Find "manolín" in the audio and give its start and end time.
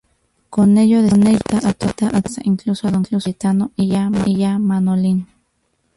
4.57-5.27